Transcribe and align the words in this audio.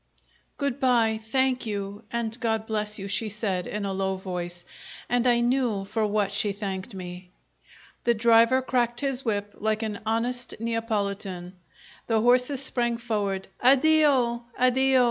"Good 0.57 0.79
bye. 0.79 1.19
Thank 1.21 1.67
you 1.67 2.05
and 2.11 2.35
God 2.39 2.65
bless 2.65 2.97
you!" 2.97 3.07
she 3.07 3.29
said, 3.29 3.67
in 3.67 3.85
a 3.85 3.93
low 3.93 4.15
voice. 4.15 4.65
And 5.07 5.27
I 5.27 5.41
knew 5.41 5.85
for 5.85 6.07
what 6.07 6.31
she 6.31 6.53
thanked 6.53 6.95
me. 6.95 7.29
The 8.05 8.15
driver 8.15 8.63
cracked 8.63 9.01
his 9.01 9.23
whip 9.23 9.53
like 9.59 9.83
an 9.83 9.99
honest 10.03 10.59
Neapolitan. 10.59 11.53
The 12.07 12.19
horses 12.19 12.63
sprang 12.63 12.97
forward. 12.97 13.47
"Addio, 13.63 14.45
addio!" 14.59 14.99